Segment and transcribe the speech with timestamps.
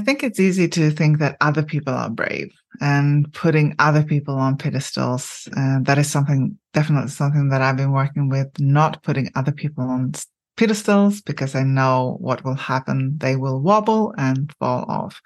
[0.00, 2.50] think it's easy to think that other people are brave
[2.80, 5.48] and putting other people on pedestals.
[5.56, 9.84] Uh, that is something, definitely something that I've been working with, not putting other people
[9.84, 10.12] on
[10.56, 13.16] pedestals because I know what will happen.
[13.18, 15.20] They will wobble and fall off.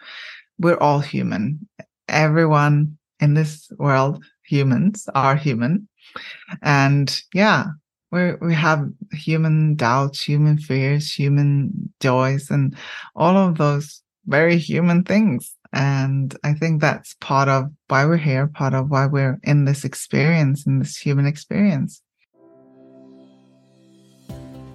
[0.59, 1.67] We're all human.
[2.09, 5.89] Everyone in this world, humans are human.
[6.63, 7.67] And yeah,
[8.13, 12.77] we we have human doubts, human fears, human joys, and
[13.17, 15.55] all of those very human things.
[15.73, 19.85] And I think that's part of why we're here, part of why we're in this
[19.85, 22.01] experience, in this human experience.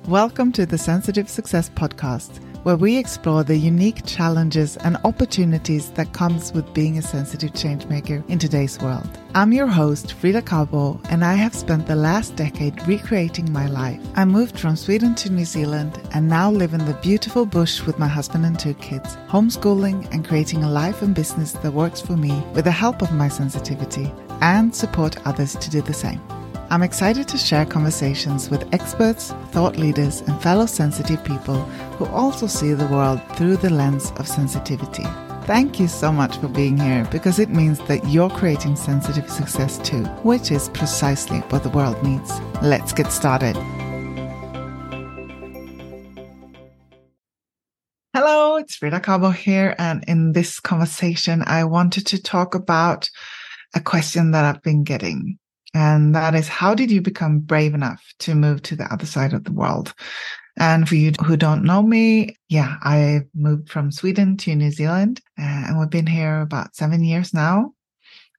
[0.07, 6.13] Welcome to the Sensitive Success Podcast where we explore the unique challenges and opportunities that
[6.13, 9.07] comes with being a sensitive changemaker in today's world.
[9.35, 14.01] I'm your host, Frida Kabo, and I have spent the last decade recreating my life.
[14.15, 17.99] I moved from Sweden to New Zealand and now live in the beautiful bush with
[17.99, 22.17] my husband and two kids, homeschooling and creating a life and business that works for
[22.17, 26.21] me with the help of my sensitivity and support others to do the same.
[26.71, 31.59] I'm excited to share conversations with experts, thought leaders, and fellow sensitive people
[31.97, 35.05] who also see the world through the lens of sensitivity.
[35.45, 39.79] Thank you so much for being here because it means that you're creating sensitive success
[39.79, 42.39] too, which is precisely what the world needs.
[42.61, 43.55] Let's get started.
[48.13, 49.73] Hello, it's Frida Kabo here.
[49.79, 53.09] And in this conversation, I wanted to talk about
[53.73, 55.39] a question that I've been getting.
[55.73, 59.33] And that is, how did you become brave enough to move to the other side
[59.33, 59.93] of the world?
[60.57, 65.21] And for you who don't know me, yeah, I moved from Sweden to New Zealand
[65.39, 67.73] uh, and we've been here about seven years now.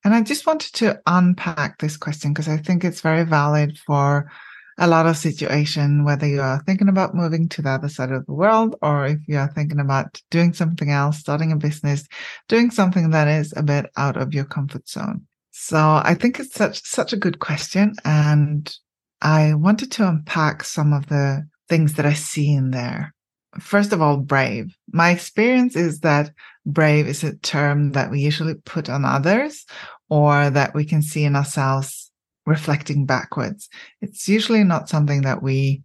[0.05, 4.31] And I just wanted to unpack this question because I think it's very valid for
[4.79, 8.25] a lot of situation, whether you are thinking about moving to the other side of
[8.25, 12.09] the world or if you are thinking about doing something else, starting a business,
[12.49, 15.27] doing something that is a bit out of your comfort zone.
[15.51, 18.75] So I think it's such such a good question, and
[19.21, 23.15] I wanted to unpack some of the things that I see in there.
[23.59, 24.75] First of all, brave.
[24.93, 26.31] My experience is that
[26.65, 29.67] brave is a term that we usually put on others,
[30.09, 32.11] or that we can see in ourselves
[32.47, 33.69] reflecting backwards.
[34.01, 35.83] It's usually not something that we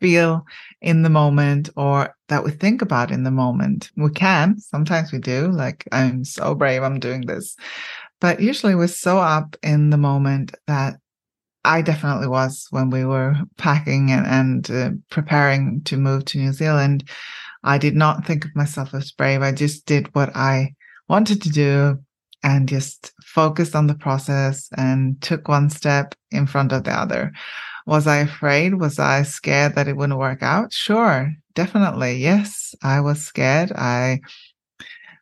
[0.00, 0.46] feel
[0.80, 3.90] in the moment or that we think about in the moment.
[3.96, 7.54] We can, sometimes we do, like, I'm so brave, I'm doing this.
[8.20, 10.96] But usually we're so up in the moment that
[11.64, 16.52] I definitely was when we were packing and, and uh, preparing to move to New
[16.52, 17.08] Zealand.
[17.62, 19.42] I did not think of myself as brave.
[19.42, 20.74] I just did what I
[21.08, 21.98] wanted to do
[22.42, 27.32] and just focused on the process and took one step in front of the other.
[27.86, 28.74] Was I afraid?
[28.74, 30.72] Was I scared that it wouldn't work out?
[30.72, 32.16] Sure, definitely.
[32.16, 33.72] Yes, I was scared.
[33.72, 34.20] I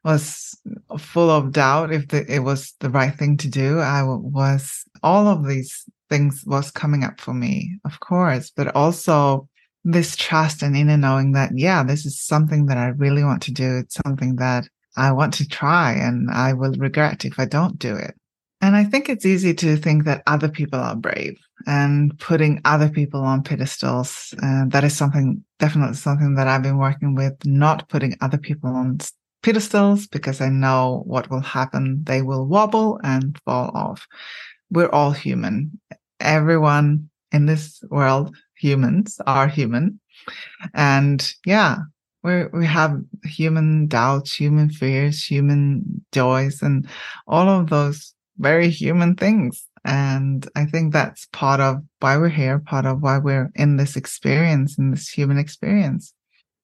[0.04, 0.56] was
[0.98, 3.78] full of doubt if the, it was the right thing to do.
[3.80, 9.48] I was, all of these things was coming up for me, of course, but also
[9.84, 13.52] this trust and inner knowing that, yeah, this is something that I really want to
[13.52, 13.78] do.
[13.78, 17.94] It's something that I want to try and I will regret if I don't do
[17.94, 18.14] it.
[18.60, 22.88] And I think it's easy to think that other people are brave and putting other
[22.88, 24.34] people on pedestals.
[24.42, 28.70] Uh, that is something, definitely something that I've been working with, not putting other people
[28.70, 28.98] on
[29.48, 32.04] pedestals because I know what will happen.
[32.04, 34.06] They will wobble and fall off.
[34.70, 35.80] We're all human.
[36.20, 40.00] Everyone in this world, humans are human.
[40.74, 41.78] And yeah,
[42.22, 46.86] we we have human doubts, human fears, human joys, and
[47.26, 49.66] all of those very human things.
[49.86, 53.96] And I think that's part of why we're here, part of why we're in this
[53.96, 56.12] experience, in this human experience.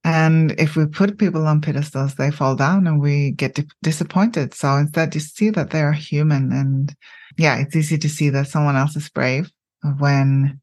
[0.05, 4.53] And if we put people on pedestals, they fall down and we get di- disappointed.
[4.53, 6.53] So instead, you see that they are human.
[6.53, 6.95] And
[7.39, 9.51] yeah, it's easy to see that someone else is brave
[9.99, 10.61] when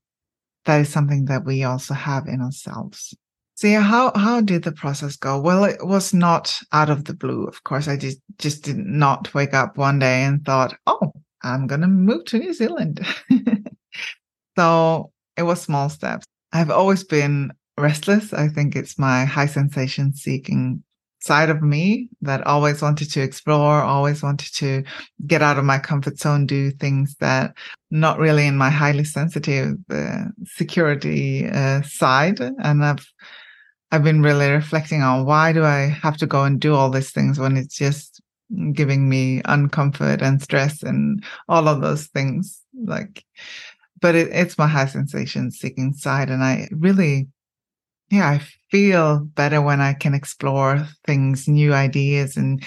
[0.66, 3.16] that is something that we also have in ourselves.
[3.56, 5.40] So yeah, how, how did the process go?
[5.40, 7.46] Well, it was not out of the blue.
[7.46, 11.12] Of course, I just, just did not wake up one day and thought, oh,
[11.44, 13.06] I'm going to move to New Zealand.
[14.58, 16.26] so it was small steps.
[16.54, 18.34] I've always been restless.
[18.34, 20.84] I think it's my high sensation seeking
[21.22, 24.84] side of me that always wanted to explore, always wanted to
[25.28, 27.54] get out of my comfort zone, do things that
[27.92, 32.40] not really in my highly sensitive uh, security uh, side.
[32.40, 33.06] And I've,
[33.92, 37.12] I've been really reflecting on why do I have to go and do all these
[37.12, 38.22] things when it's just
[38.74, 43.24] giving me uncomfort and stress and all of those things like,
[44.02, 46.30] but it, it's my high sensation seeking side.
[46.30, 47.28] And I really
[48.12, 52.62] yeah, I feel better when I can explore things, new ideas and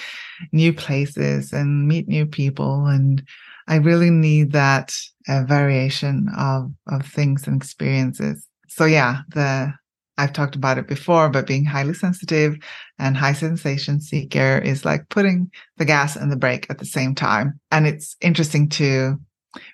[0.53, 2.87] new places and meet new people.
[2.87, 3.23] And
[3.69, 4.97] I really need that
[5.29, 8.47] uh, variation of, of things and experiences.
[8.69, 9.73] So yeah, the,
[10.17, 12.57] I've talked about it before, but being highly sensitive
[12.99, 17.15] and high sensation seeker is like putting the gas and the brake at the same
[17.15, 17.61] time.
[17.71, 19.21] And it's interesting to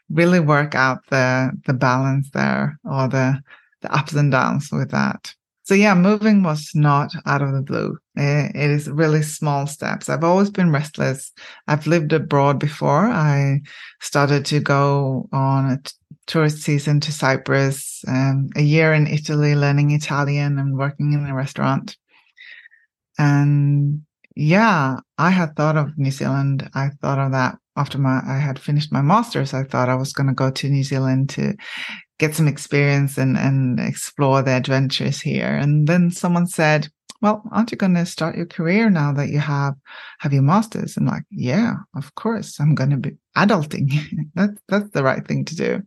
[0.08, 3.40] really work out the, the balance there or the,
[3.82, 5.32] the ups and downs with that.
[5.70, 7.96] So yeah, moving was not out of the blue.
[8.16, 10.08] It is really small steps.
[10.08, 11.30] I've always been restless.
[11.68, 13.06] I've lived abroad before.
[13.06, 13.60] I
[14.00, 15.78] started to go on a
[16.26, 21.34] tourist season to Cyprus, um, a year in Italy, learning Italian and working in a
[21.36, 21.96] restaurant.
[23.16, 24.02] And
[24.34, 26.68] yeah, I had thought of New Zealand.
[26.74, 29.54] I thought of that after my I had finished my master's.
[29.54, 31.54] I thought I was going to go to New Zealand to
[32.20, 35.56] get some experience and, and explore the adventures here.
[35.56, 36.86] And then someone said,
[37.22, 39.74] well, aren't you going to start your career now that you have
[40.20, 40.96] have your masters?
[40.96, 43.90] I'm like, yeah, of course, I'm going to be adulting.
[44.34, 45.82] that's that's the right thing to do.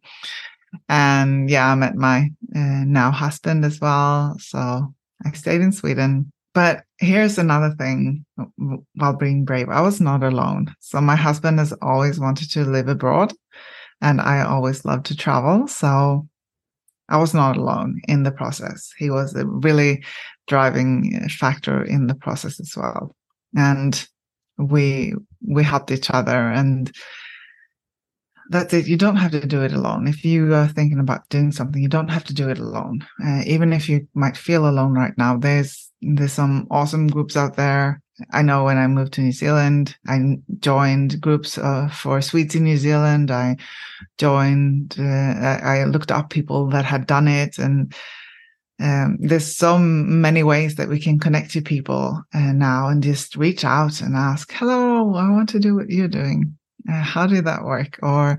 [0.89, 4.93] And yeah, I met my uh, now husband as well, so
[5.25, 6.31] I stayed in Sweden.
[6.53, 8.25] But here's another thing
[8.95, 10.73] while being brave, I was not alone.
[10.79, 13.33] So my husband has always wanted to live abroad
[14.03, 15.67] and I always love to travel.
[15.67, 16.27] So
[17.09, 18.91] I was not alone in the process.
[18.97, 20.03] He was a really
[20.47, 23.15] driving factor in the process as well.
[23.55, 24.07] And
[24.57, 26.91] we, we helped each other and
[28.49, 28.87] that's it.
[28.87, 30.05] You don't have to do it alone.
[30.07, 33.05] If you are thinking about doing something, you don't have to do it alone.
[33.25, 37.55] Uh, even if you might feel alone right now, there's, there's some awesome groups out
[37.55, 42.55] there I know when I moved to New Zealand, I joined groups uh, for Swedes
[42.55, 43.31] in New Zealand.
[43.31, 43.57] I
[44.17, 47.57] joined, uh, I looked up people that had done it.
[47.57, 47.93] And
[48.81, 53.35] um, there's so many ways that we can connect to people uh, now and just
[53.35, 56.57] reach out and ask, hello, I want to do what you're doing.
[56.89, 57.99] Uh, how did that work?
[58.03, 58.37] Or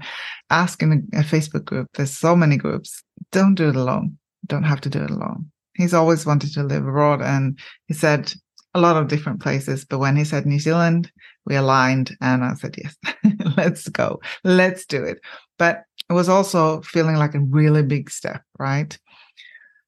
[0.50, 1.88] ask in a, a Facebook group.
[1.94, 3.02] There's so many groups.
[3.32, 4.18] Don't do it alone.
[4.46, 5.50] Don't have to do it alone.
[5.74, 7.22] He's always wanted to live abroad.
[7.22, 8.32] And he said,
[8.74, 9.84] a lot of different places.
[9.84, 11.10] But when he said New Zealand,
[11.46, 12.96] we aligned and I said, yes,
[13.56, 14.20] let's go.
[14.42, 15.20] Let's do it.
[15.58, 18.96] But it was also feeling like a really big step, right?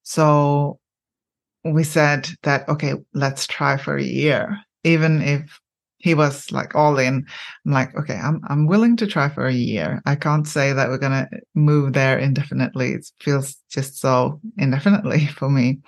[0.03, 0.79] So
[1.65, 4.59] we said that, okay, let's try for a year.
[4.85, 5.59] Even if
[5.99, 7.27] he was like all in,
[7.65, 10.01] I'm like, okay, I'm, I'm willing to try for a year.
[10.07, 12.93] I can't say that we're to move there indefinitely.
[12.93, 15.81] It feels just so indefinitely for me.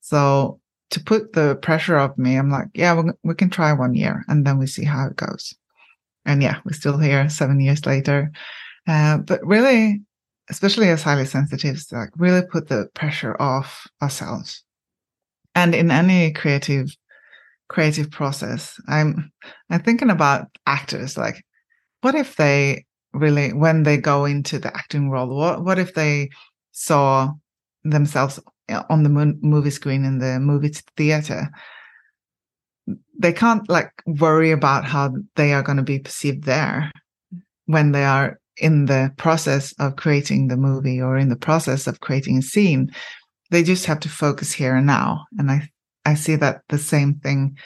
[0.00, 4.24] So to put the pressure of me, I'm like, yeah, we, can try one year
[4.28, 5.54] and then we see how it goes.
[6.24, 8.32] And yeah, we're still here seven years later.
[8.86, 10.00] Uh, but really,
[10.50, 14.64] especially as highly sensitives, like really put the pressure off ourselves.
[15.54, 16.88] And in any creative,
[17.68, 19.30] creative process, I'm,
[19.70, 21.18] I'm thinking about actors.
[21.18, 21.44] Like,
[22.00, 26.30] what if they really, when they go into the acting role, what, what if they
[26.72, 27.32] saw
[27.84, 28.40] themselves
[28.90, 31.50] on the movie screen in the movie theater
[33.18, 36.90] they can't like worry about how they are going to be perceived there
[37.66, 42.00] when they are in the process of creating the movie or in the process of
[42.00, 42.90] creating a scene.
[43.50, 45.68] They just have to focus here and now and i
[46.04, 47.56] i see that the same thing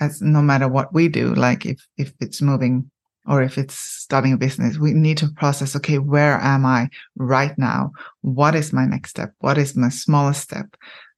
[0.00, 2.88] as no matter what we do like if if it's moving
[3.26, 7.56] or if it's starting a business, we need to process, okay, where am I right
[7.56, 7.92] now?
[8.22, 9.32] What is my next step?
[9.38, 10.76] What is my smallest step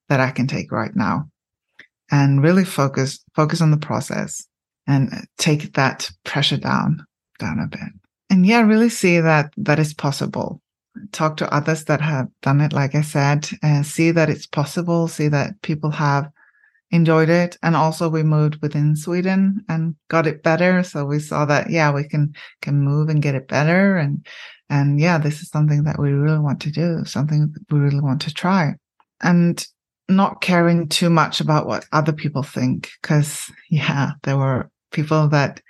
[0.08, 1.30] that I can take right now?
[2.10, 4.46] And really focus, focus on the process
[4.86, 7.04] and take that pressure down,
[7.38, 7.88] down a bit.
[8.28, 10.60] And yeah, really see that that is possible.
[11.12, 12.72] Talk to others that have done it.
[12.72, 15.08] Like I said, uh, see that it's possible.
[15.08, 16.30] See that people have
[16.94, 17.58] enjoyed it.
[17.62, 20.82] And also we moved within Sweden and got it better.
[20.84, 23.96] So we saw that, yeah, we can, can move and get it better.
[23.96, 24.24] And,
[24.70, 28.20] and yeah, this is something that we really want to do, something we really want
[28.22, 28.74] to try
[29.20, 29.66] and
[30.08, 32.90] not caring too much about what other people think.
[33.02, 35.60] Cause yeah, there were people that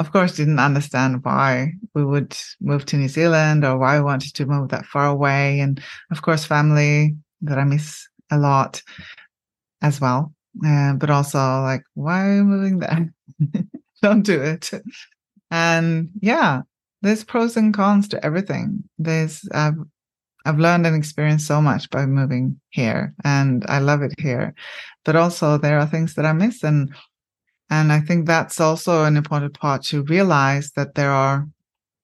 [0.00, 4.34] of course didn't understand why we would move to New Zealand or why we wanted
[4.34, 5.60] to move that far away.
[5.60, 8.82] And of course, family that I miss a lot
[9.84, 10.32] as well.
[10.66, 13.12] Uh, but also like, why are you moving there?
[14.02, 14.70] Don't do it.
[15.50, 16.62] And yeah,
[17.02, 18.82] there's pros and cons to everything.
[18.98, 19.76] There's, I've,
[20.46, 24.54] I've learned and experienced so much by moving here and I love it here.
[25.04, 26.64] But also there are things that I miss.
[26.64, 26.94] And,
[27.70, 31.46] and I think that's also an important part to realize that there are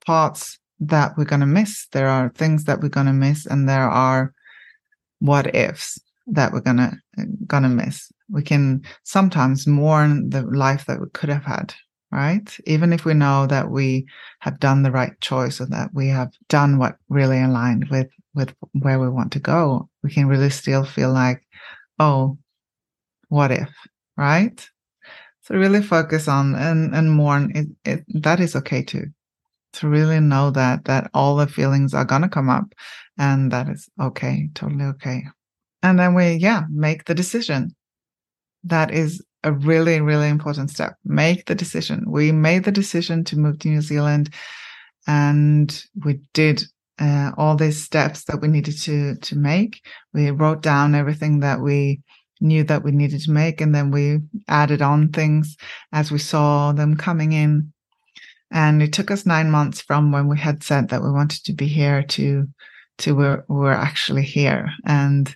[0.05, 1.87] parts that we're going to miss.
[1.93, 4.35] There are things that we're going to miss and there are
[5.21, 5.99] what ifs
[6.35, 6.99] that we're gonna
[7.47, 8.11] gonna miss.
[8.29, 11.75] We can sometimes mourn the life that we could have had,
[12.11, 12.57] right?
[12.67, 14.07] Even if we know that we
[14.41, 18.55] have done the right choice or that we have done what really aligned with with
[18.73, 21.43] where we want to go, we can really still feel like,
[21.99, 22.39] oh,
[23.29, 23.69] what if,
[24.17, 24.69] right?
[25.43, 27.53] So really focus on and and mourn.
[27.55, 29.07] It, it that is okay too.
[29.75, 32.73] To really know that that all the feelings are gonna come up,
[33.19, 35.25] and that is okay, totally okay.
[35.83, 37.75] And then we yeah make the decision.
[38.65, 40.97] That is a really really important step.
[41.05, 42.05] Make the decision.
[42.07, 44.35] We made the decision to move to New Zealand,
[45.07, 46.63] and we did
[47.01, 49.81] uh, all these steps that we needed to to make.
[50.13, 52.03] We wrote down everything that we
[52.41, 55.57] knew that we needed to make, and then we added on things
[55.93, 57.73] as we saw them coming in.
[58.51, 61.53] And it took us nine months from when we had said that we wanted to
[61.53, 62.49] be here to
[62.99, 64.71] to where we're actually here.
[64.85, 65.35] And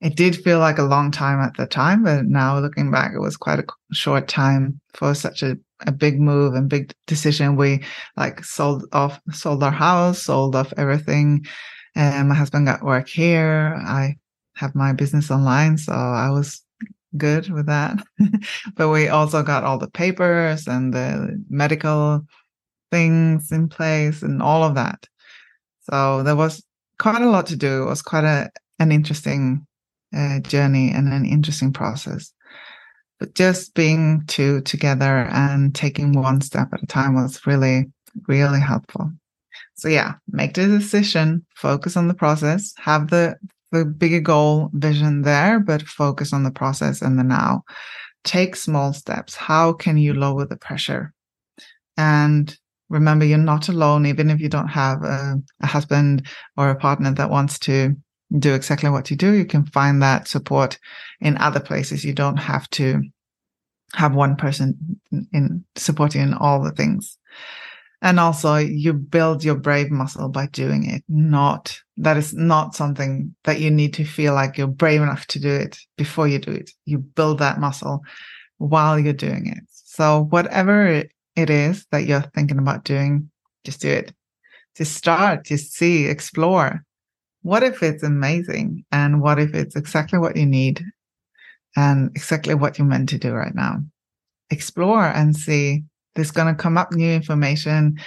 [0.00, 3.20] it did feel like a long time at the time, but now looking back, it
[3.20, 7.56] was quite a short time for such a a big move and big decision.
[7.56, 7.84] We
[8.16, 11.46] like sold off, sold our house, sold off everything.
[11.94, 13.76] And my husband got work here.
[13.86, 14.16] I
[14.56, 15.78] have my business online.
[15.78, 16.62] So I was
[17.16, 18.02] good with that.
[18.76, 22.26] but we also got all the papers and the medical
[22.90, 25.06] things in place and all of that.
[25.90, 26.62] So there was
[26.98, 27.82] quite a lot to do.
[27.82, 29.66] It was quite a, an interesting
[30.42, 32.32] journey and an interesting process
[33.18, 37.86] but just being two together and taking one step at a time was really,
[38.28, 39.10] really helpful.
[39.74, 43.36] So yeah, make the decision, focus on the process, have the
[43.70, 47.64] the bigger goal vision there, but focus on the process and the now.
[48.24, 49.34] Take small steps.
[49.34, 51.12] How can you lower the pressure?
[51.98, 52.56] And
[52.88, 57.12] remember, you're not alone, even if you don't have a, a husband or a partner
[57.12, 57.94] that wants to
[58.36, 60.78] do exactly what you do, you can find that support
[61.20, 62.04] in other places.
[62.04, 63.02] You don't have to
[63.94, 65.00] have one person
[65.32, 67.16] in supporting in all the things.
[68.00, 71.02] And also you build your brave muscle by doing it.
[71.08, 75.40] Not that is not something that you need to feel like you're brave enough to
[75.40, 76.70] do it before you do it.
[76.84, 78.02] You build that muscle
[78.58, 79.64] while you're doing it.
[79.70, 83.30] So whatever it is that you're thinking about doing,
[83.64, 84.12] just do it.
[84.76, 86.84] Just start, just see, explore
[87.42, 88.84] what if it's amazing?
[88.92, 90.82] And what if it's exactly what you need
[91.76, 93.78] and exactly what you're meant to do right now?
[94.50, 95.84] Explore and see.
[96.14, 97.98] There's going to come up new information.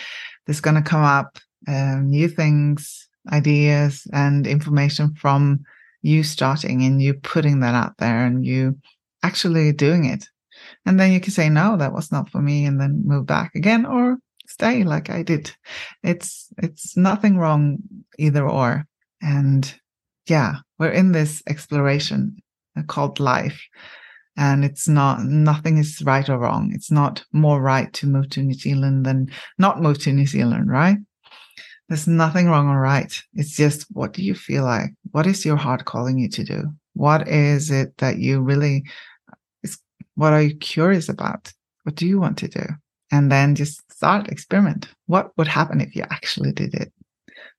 [0.46, 5.62] There's going to come up um, new things, ideas, and information from
[6.02, 8.78] you starting and you putting that out there and you
[9.24, 10.26] actually doing it.
[10.86, 13.56] And then you can say, no, that was not for me, and then move back
[13.56, 15.56] again or stay like I did.
[16.04, 17.78] It's, it's nothing wrong
[18.18, 18.86] either or.
[19.22, 19.74] And
[20.28, 22.38] yeah, we're in this exploration
[22.78, 23.62] uh, called life.
[24.38, 26.72] And it's not, nothing is right or wrong.
[26.74, 30.70] It's not more right to move to New Zealand than not move to New Zealand,
[30.70, 30.98] right?
[31.90, 33.22] There's nothing wrong or right.
[33.34, 34.92] It's just what do you feel like?
[35.12, 36.64] What is your heart calling you to do?
[36.94, 38.86] What is it that you really,
[39.30, 39.78] uh, is
[40.16, 41.52] what are you curious about?
[41.84, 42.66] What do you want to do?
[43.12, 44.88] And then just start experiment.
[45.08, 46.94] What would happen if you actually did it?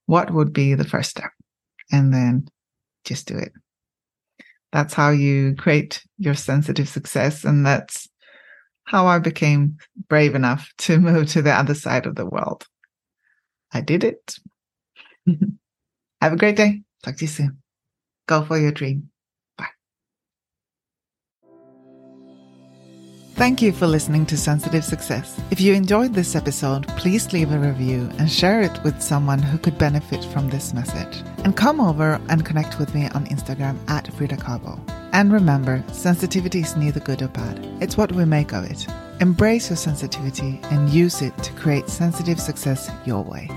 [0.06, 1.30] What would be the first step?
[1.92, 2.48] And then
[3.04, 3.52] just do it.
[4.72, 7.44] That's how you create your sensitive success.
[7.44, 8.08] And that's
[8.84, 9.76] how I became
[10.08, 12.66] brave enough to move to the other side of the world.
[13.72, 14.36] I did it.
[16.20, 16.82] Have a great day.
[17.02, 17.62] Talk to you soon.
[18.26, 19.11] Go for your dream.
[23.42, 25.36] Thank you for listening to Sensitive Success.
[25.50, 29.58] If you enjoyed this episode, please leave a review and share it with someone who
[29.58, 31.24] could benefit from this message.
[31.38, 34.78] And come over and connect with me on Instagram at Frida Kabo.
[35.12, 38.86] And remember, sensitivity is neither good or bad, it's what we make of it.
[39.20, 43.48] Embrace your sensitivity and use it to create sensitive success your way.